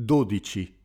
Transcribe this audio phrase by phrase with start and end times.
[0.00, 0.76] 12.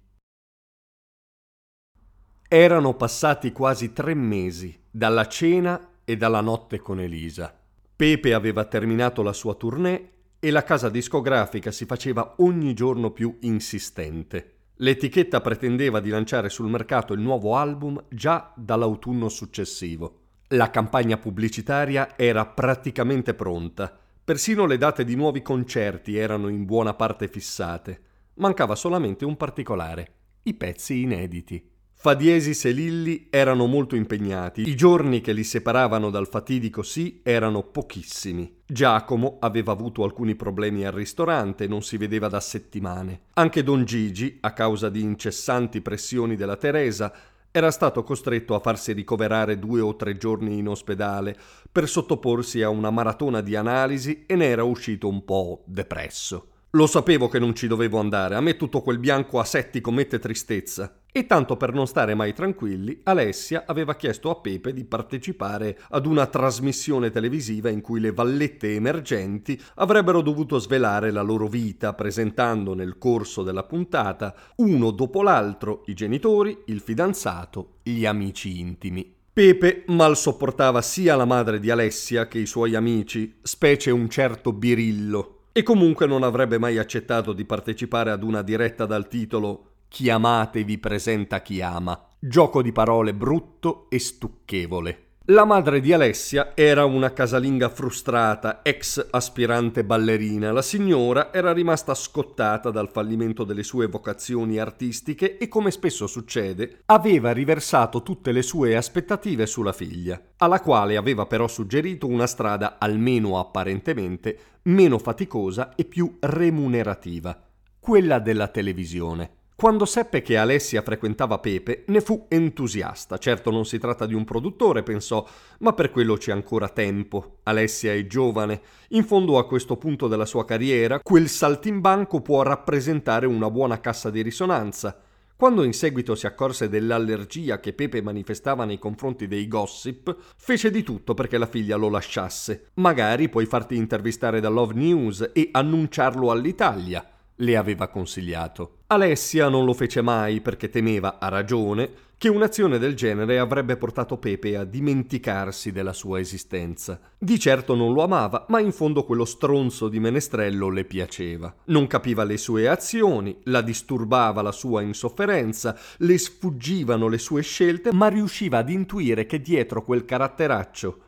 [2.48, 7.56] Erano passati quasi tre mesi dalla cena e dalla notte con Elisa.
[7.96, 13.38] Pepe aveva terminato la sua tournée e la casa discografica si faceva ogni giorno più
[13.42, 14.56] insistente.
[14.78, 20.22] L'etichetta pretendeva di lanciare sul mercato il nuovo album già dall'autunno successivo.
[20.48, 23.96] La campagna pubblicitaria era praticamente pronta.
[24.24, 28.06] Persino le date di nuovi concerti erano in buona parte fissate.
[28.36, 31.70] Mancava solamente un particolare, i pezzi inediti.
[31.94, 37.62] Fadiesis e Lilli erano molto impegnati, i giorni che li separavano dal fatidico sì erano
[37.62, 38.62] pochissimi.
[38.66, 43.26] Giacomo aveva avuto alcuni problemi al ristorante, non si vedeva da settimane.
[43.36, 47.14] Anche Don Gigi, a causa di incessanti pressioni della Teresa,
[47.52, 51.38] era stato costretto a farsi ricoverare due o tre giorni in ospedale
[51.72, 56.48] per sottoporsi a una maratona di analisi e ne era uscito un po' depresso.
[56.76, 61.02] Lo sapevo che non ci dovevo andare, a me tutto quel bianco asettico mette tristezza.
[61.12, 66.08] E tanto per non stare mai tranquilli, Alessia aveva chiesto a Pepe di partecipare ad
[66.08, 72.74] una trasmissione televisiva in cui le vallette emergenti avrebbero dovuto svelare la loro vita, presentando
[72.74, 79.14] nel corso della puntata, uno dopo l'altro, i genitori, il fidanzato, gli amici intimi.
[79.32, 84.54] Pepe mal sopportava sia la madre di Alessia che i suoi amici, specie un certo
[84.54, 90.10] Birillo, e comunque non avrebbe mai accettato di partecipare ad una diretta dal titolo Chi
[90.10, 95.13] amate vi presenta chi ama, gioco di parole brutto e stucchevole.
[95.28, 100.52] La madre di Alessia era una casalinga frustrata, ex aspirante ballerina.
[100.52, 106.82] La signora era rimasta scottata dal fallimento delle sue vocazioni artistiche e, come spesso succede,
[106.88, 112.76] aveva riversato tutte le sue aspettative sulla figlia, alla quale aveva però suggerito una strada
[112.78, 117.42] almeno apparentemente meno faticosa e più remunerativa,
[117.80, 119.43] quella della televisione.
[119.56, 123.18] Quando seppe che Alessia frequentava Pepe, ne fu entusiasta.
[123.18, 125.26] Certo non si tratta di un produttore, pensò,
[125.60, 127.38] ma per quello c'è ancora tempo.
[127.44, 128.62] Alessia è giovane.
[128.90, 134.10] In fondo a questo punto della sua carriera, quel saltimbanco può rappresentare una buona cassa
[134.10, 135.00] di risonanza.
[135.36, 140.84] Quando in seguito si accorse dell'allergia che Pepe manifestava nei confronti dei gossip, fece di
[140.84, 142.70] tutto perché la figlia lo lasciasse.
[142.76, 148.80] Magari puoi farti intervistare da Love News e annunciarlo all'Italia le aveva consigliato.
[148.88, 151.92] Alessia non lo fece mai perché temeva, a ragione,
[152.24, 157.00] che un'azione del genere avrebbe portato Pepe a dimenticarsi della sua esistenza.
[157.18, 161.54] Di certo non lo amava, ma in fondo quello stronzo di menestrello le piaceva.
[161.66, 167.92] Non capiva le sue azioni, la disturbava la sua insofferenza, le sfuggivano le sue scelte,
[167.92, 171.00] ma riusciva ad intuire che dietro quel caratteraccio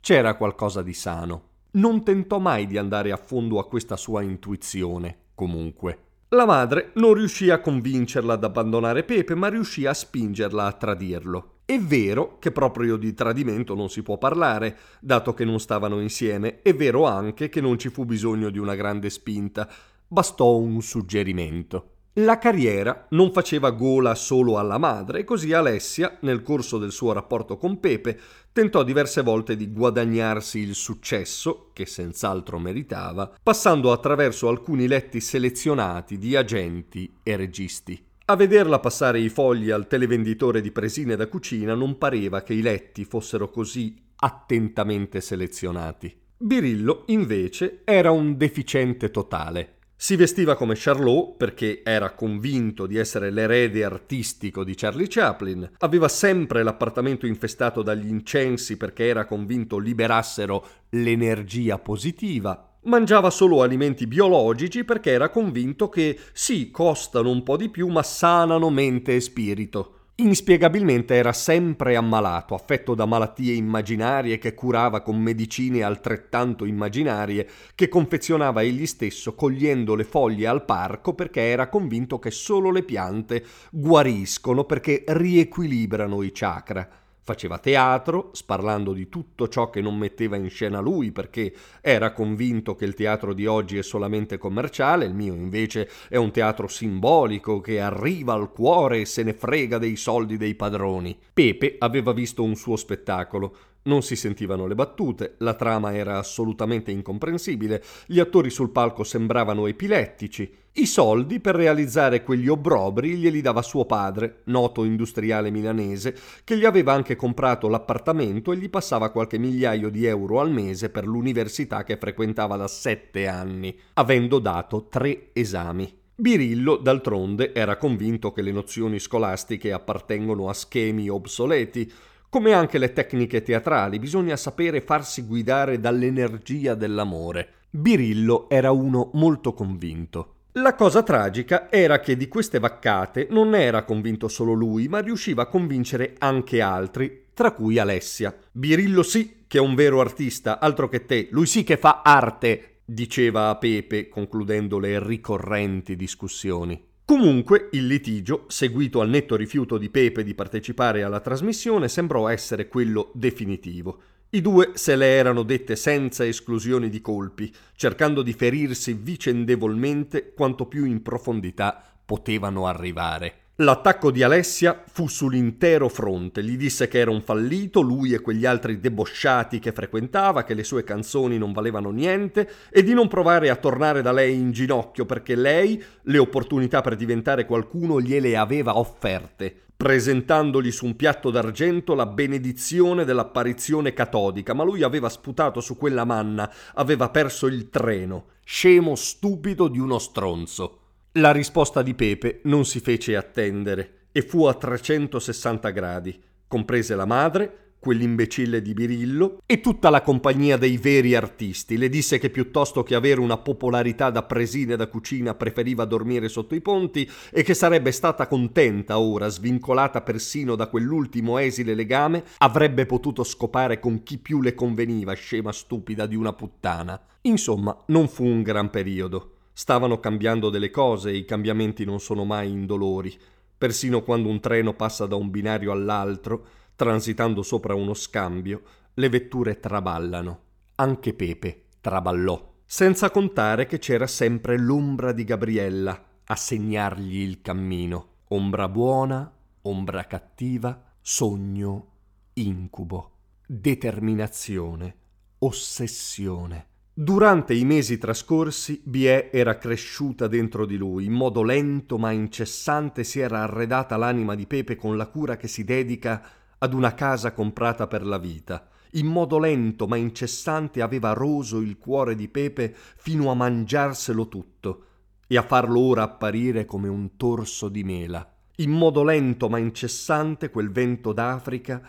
[0.00, 1.44] c'era qualcosa di sano.
[1.70, 5.98] Non tentò mai di andare a fondo a questa sua intuizione comunque.
[6.30, 11.60] La madre non riuscì a convincerla ad abbandonare Pepe, ma riuscì a spingerla a tradirlo.
[11.64, 16.60] È vero che proprio di tradimento non si può parlare, dato che non stavano insieme,
[16.62, 19.68] è vero anche che non ci fu bisogno di una grande spinta,
[20.08, 21.97] bastò un suggerimento.
[22.20, 27.56] La carriera non faceva gola solo alla madre così Alessia, nel corso del suo rapporto
[27.56, 28.18] con Pepe,
[28.52, 36.18] tentò diverse volte di guadagnarsi il successo, che senz'altro meritava, passando attraverso alcuni letti selezionati
[36.18, 38.04] di agenti e registi.
[38.24, 42.62] A vederla passare i fogli al televenditore di presine da cucina non pareva che i
[42.62, 46.12] letti fossero così attentamente selezionati.
[46.36, 49.77] Birillo, invece, era un deficiente totale.
[50.00, 56.06] Si vestiva come Charlot perché era convinto di essere l'erede artistico di Charlie Chaplin, aveva
[56.06, 64.84] sempre l'appartamento infestato dagli incensi perché era convinto liberassero l'energia positiva, mangiava solo alimenti biologici
[64.84, 69.97] perché era convinto che sì, costano un po' di più ma sanano mente e spirito.
[70.20, 77.88] Inspiegabilmente era sempre ammalato, affetto da malattie immaginarie che curava con medicine altrettanto immaginarie che
[77.88, 83.44] confezionava egli stesso cogliendo le foglie al parco perché era convinto che solo le piante
[83.70, 86.88] guariscono perché riequilibrano i chakra.
[87.28, 91.52] Faceva teatro, sparlando di tutto ciò che non metteva in scena lui, perché
[91.82, 96.30] era convinto che il teatro di oggi è solamente commerciale, il mio invece è un
[96.30, 101.18] teatro simbolico che arriva al cuore e se ne frega dei soldi dei padroni.
[101.34, 106.90] Pepe aveva visto un suo spettacolo, non si sentivano le battute, la trama era assolutamente
[106.90, 110.52] incomprensibile, gli attori sul palco sembravano epilettici.
[110.72, 116.14] I soldi per realizzare quegli obbrobri glieli dava suo padre, noto industriale milanese,
[116.44, 120.90] che gli aveva anche comprato l'appartamento e gli passava qualche migliaio di euro al mese
[120.90, 125.96] per l'università che frequentava da sette anni, avendo dato tre esami.
[126.14, 131.90] Birillo, d'altronde, era convinto che le nozioni scolastiche appartengono a schemi obsoleti,
[132.28, 137.52] come anche le tecniche teatrali, bisogna sapere farsi guidare dall'energia dell'amore.
[137.70, 140.34] Birillo era uno molto convinto.
[140.52, 145.42] La cosa tragica era che di queste vaccate non era convinto solo lui, ma riusciva
[145.42, 148.36] a convincere anche altri, tra cui Alessia.
[148.50, 152.80] Birillo sì che è un vero artista, altro che te, lui sì che fa arte,
[152.84, 156.87] diceva a Pepe, concludendo le ricorrenti discussioni.
[157.08, 162.68] Comunque il litigio, seguito al netto rifiuto di Pepe di partecipare alla trasmissione, sembrò essere
[162.68, 164.02] quello definitivo.
[164.28, 170.66] I due se le erano dette senza esclusioni di colpi, cercando di ferirsi vicendevolmente quanto
[170.66, 173.47] più in profondità potevano arrivare.
[173.60, 178.46] L'attacco di Alessia fu sull'intero fronte, gli disse che era un fallito, lui e quegli
[178.46, 183.50] altri debosciati che frequentava, che le sue canzoni non valevano niente e di non provare
[183.50, 188.78] a tornare da lei in ginocchio perché lei le opportunità per diventare qualcuno gliele aveva
[188.78, 195.76] offerte, presentandogli su un piatto d'argento la benedizione dell'apparizione catodica, ma lui aveva sputato su
[195.76, 200.77] quella manna, aveva perso il treno, scemo stupido di uno stronzo.
[201.18, 206.16] La risposta di Pepe non si fece attendere e fu a 360 gradi,
[206.46, 211.76] comprese la madre, quell'imbecille di Birillo e tutta la compagnia dei veri artisti.
[211.76, 216.54] Le disse che piuttosto che avere una popolarità da presine da cucina preferiva dormire sotto
[216.54, 222.86] i ponti e che sarebbe stata contenta ora, svincolata persino da quell'ultimo esile legame, avrebbe
[222.86, 227.00] potuto scopare con chi più le conveniva, scema stupida di una puttana.
[227.22, 229.32] Insomma, non fu un gran periodo.
[229.58, 233.18] Stavano cambiando delle cose e i cambiamenti non sono mai indolori.
[233.58, 236.46] Persino quando un treno passa da un binario all'altro,
[236.76, 238.62] transitando sopra uno scambio,
[238.94, 240.42] le vetture traballano.
[240.76, 242.54] Anche Pepe traballò.
[242.64, 248.10] Senza contare che c'era sempre l'ombra di Gabriella a segnargli il cammino.
[248.28, 249.28] Ombra buona,
[249.62, 251.86] ombra cattiva, sogno,
[252.34, 253.10] incubo,
[253.44, 254.96] determinazione,
[255.38, 256.66] ossessione.
[257.00, 263.04] Durante i mesi trascorsi, Bie era cresciuta dentro di lui, in modo lento ma incessante
[263.04, 266.20] si era arredata l'anima di Pepe con la cura che si dedica
[266.58, 268.68] ad una casa comprata per la vita.
[268.94, 274.84] In modo lento ma incessante aveva roso il cuore di Pepe fino a mangiarselo tutto
[275.28, 278.28] e a farlo ora apparire come un torso di mela.
[278.56, 281.80] In modo lento ma incessante quel vento d'Africa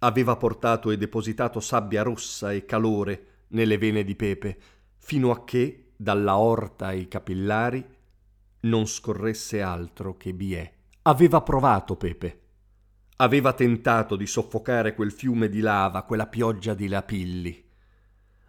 [0.00, 4.58] aveva portato e depositato sabbia rossa e calore nelle vene di Pepe,
[4.98, 7.84] fino a che, dalla orta ai capillari,
[8.60, 10.72] non scorresse altro che biè.
[11.02, 12.40] Aveva provato Pepe.
[13.16, 17.64] Aveva tentato di soffocare quel fiume di lava, quella pioggia di lapilli.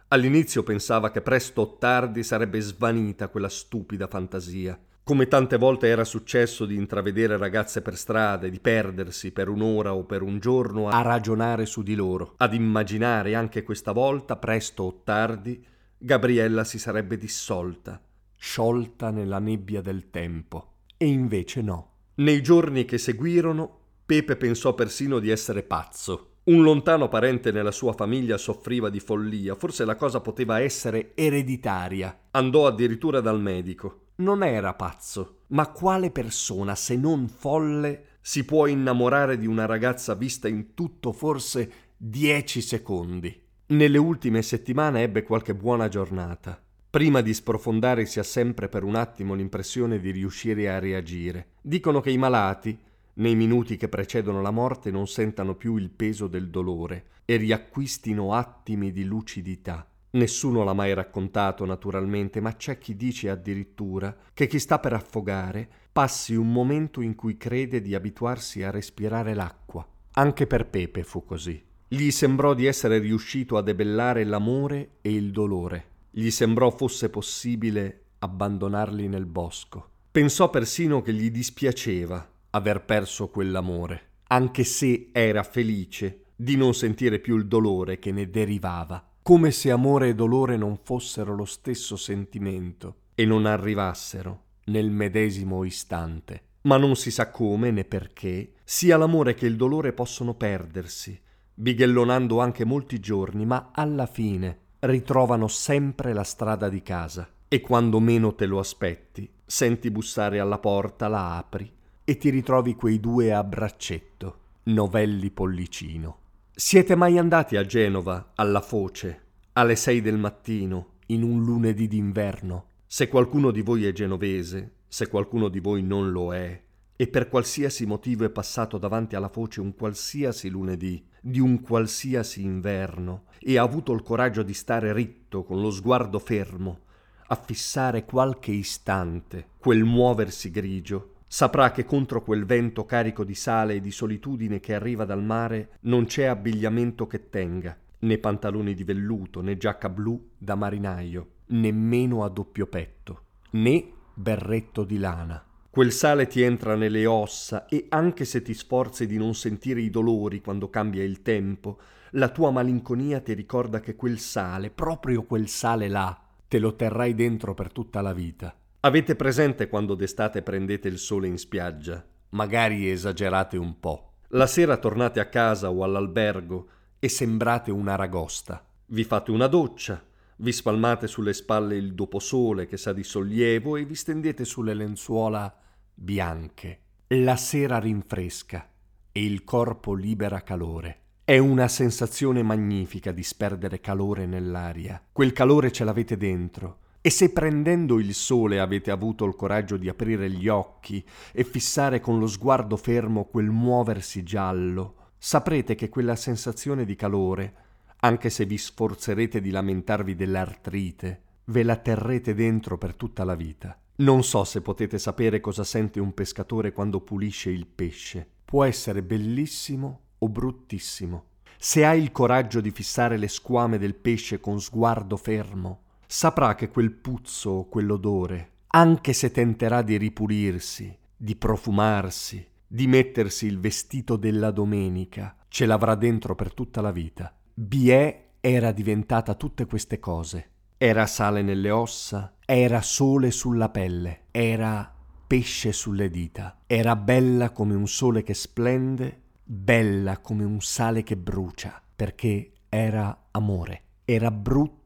[0.08, 6.02] All'inizio pensava che presto o tardi sarebbe svanita quella stupida fantasia come tante volte era
[6.02, 10.88] successo di intravedere ragazze per strada e di perdersi per un'ora o per un giorno
[10.88, 15.62] a ragionare su di loro, ad immaginare anche questa volta, presto o tardi,
[15.98, 18.00] Gabriella si sarebbe dissolta,
[18.34, 20.72] sciolta nella nebbia del tempo.
[20.96, 21.90] E invece no.
[22.16, 26.36] Nei giorni che seguirono, Pepe pensò persino di essere pazzo.
[26.44, 32.20] Un lontano parente nella sua famiglia soffriva di follia, forse la cosa poteva essere ereditaria.
[32.30, 38.66] Andò addirittura dal medico non era pazzo, ma quale persona, se non folle, si può
[38.66, 43.42] innamorare di una ragazza vista in tutto forse dieci secondi?
[43.66, 46.62] Nelle ultime settimane ebbe qualche buona giornata.
[46.90, 51.48] Prima di sprofondare si ha sempre per un attimo l'impressione di riuscire a reagire.
[51.60, 52.78] Dicono che i malati,
[53.14, 58.32] nei minuti che precedono la morte, non sentano più il peso del dolore e riacquistino
[58.32, 59.88] attimi di lucidità.
[60.14, 65.68] Nessuno l'ha mai raccontato naturalmente, ma c'è chi dice addirittura che chi sta per affogare
[65.90, 69.86] passi un momento in cui crede di abituarsi a respirare l'acqua.
[70.12, 71.60] Anche per Pepe fu così.
[71.88, 75.86] Gli sembrò di essere riuscito a debellare l'amore e il dolore.
[76.10, 79.88] Gli sembrò fosse possibile abbandonarli nel bosco.
[80.12, 87.18] Pensò persino che gli dispiaceva aver perso quell'amore, anche se era felice di non sentire
[87.18, 91.96] più il dolore che ne derivava, come se amore e dolore non fossero lo stesso
[91.96, 96.42] sentimento e non arrivassero nel medesimo istante.
[96.64, 101.18] Ma non si sa come né perché sia l'amore che il dolore possono perdersi,
[101.54, 108.00] bighellonando anche molti giorni, ma alla fine ritrovano sempre la strada di casa e quando
[108.00, 111.72] meno te lo aspetti, senti bussare alla porta, la apri
[112.04, 116.23] e ti ritrovi quei due a braccetto, Novelli Pollicino.
[116.56, 119.22] Siete mai andati a Genova, alla Foce,
[119.54, 122.66] alle sei del mattino, in un lunedì d'inverno?
[122.86, 126.62] Se qualcuno di voi è genovese, se qualcuno di voi non lo è,
[126.94, 132.44] e per qualsiasi motivo è passato davanti alla foce un qualsiasi lunedì, di un qualsiasi
[132.44, 136.82] inverno, e ha avuto il coraggio di stare ritto, con lo sguardo fermo,
[137.26, 143.74] a fissare qualche istante quel muoversi grigio, saprà che contro quel vento carico di sale
[143.74, 148.84] e di solitudine che arriva dal mare non c'è abbigliamento che tenga, né pantaloni di
[148.84, 155.44] velluto, né giacca blu da marinaio, nemmeno a doppio petto, né berretto di lana.
[155.68, 159.90] Quel sale ti entra nelle ossa e anche se ti sforzi di non sentire i
[159.90, 165.48] dolori quando cambia il tempo, la tua malinconia ti ricorda che quel sale, proprio quel
[165.48, 168.56] sale là, te lo terrai dentro per tutta la vita.
[168.84, 172.04] Avete presente quando d'estate prendete il sole in spiaggia?
[172.30, 174.16] Magari esagerate un po'.
[174.28, 178.62] La sera tornate a casa o all'albergo e sembrate un'aragosta.
[178.88, 180.04] Vi fate una doccia,
[180.36, 185.50] vi spalmate sulle spalle il doposole che sa di sollievo e vi stendete sulle lenzuola
[185.94, 186.80] bianche.
[187.06, 188.68] La sera rinfresca
[189.10, 190.98] e il corpo libera calore.
[191.24, 195.02] È una sensazione magnifica disperdere calore nell'aria.
[195.10, 196.80] Quel calore ce l'avete dentro.
[197.06, 202.00] E se prendendo il sole avete avuto il coraggio di aprire gli occhi e fissare
[202.00, 207.54] con lo sguardo fermo quel muoversi giallo, saprete che quella sensazione di calore,
[207.98, 213.78] anche se vi sforzerete di lamentarvi dell'artrite, ve la terrete dentro per tutta la vita.
[213.96, 218.26] Non so se potete sapere cosa sente un pescatore quando pulisce il pesce.
[218.46, 221.24] Può essere bellissimo o bruttissimo.
[221.58, 226.68] Se hai il coraggio di fissare le squame del pesce con sguardo fermo, saprà che
[226.68, 234.50] quel puzzo quell'odore, anche se tenterà di ripulirsi, di profumarsi, di mettersi il vestito della
[234.50, 237.32] domenica, ce l'avrà dentro per tutta la vita.
[237.54, 240.50] Biè era diventata tutte queste cose.
[240.76, 244.92] Era sale nelle ossa, era sole sulla pelle, era
[245.26, 251.16] pesce sulle dita, era bella come un sole che splende, bella come un sale che
[251.16, 254.30] brucia, perché era amore, era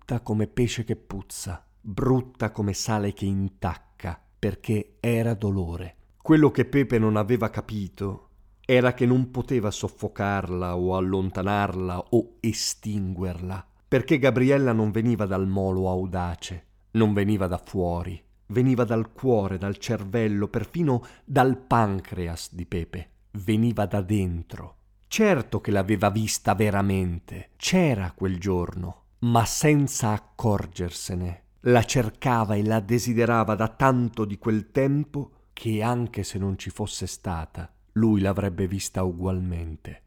[0.08, 5.96] brutta come pesce che puzza, brutta come sale che intacca, perché era dolore.
[6.22, 8.28] Quello che Pepe non aveva capito
[8.64, 15.90] era che non poteva soffocarla o allontanarla o estinguerla, perché Gabriella non veniva dal molo
[15.90, 23.10] audace, non veniva da fuori, veniva dal cuore, dal cervello, perfino dal pancreas di Pepe,
[23.32, 24.76] veniva da dentro.
[25.06, 31.44] Certo che l'aveva vista veramente, c'era quel giorno, ma senza accorgersene.
[31.62, 36.70] La cercava e la desiderava da tanto di quel tempo che anche se non ci
[36.70, 40.02] fosse stata, lui l'avrebbe vista ugualmente.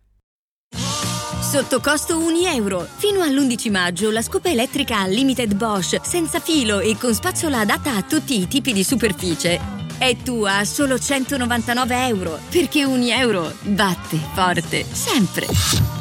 [1.42, 2.80] Sotto costo 1 euro.
[2.80, 8.04] Fino all'11 maggio la scopa elettrica Limited Bosch, senza filo e con spazzola adatta a
[8.04, 9.60] tutti i tipi di superficie.
[9.98, 12.40] È tua a solo 199 euro.
[12.50, 16.01] Perché 1 euro batte forte, sempre.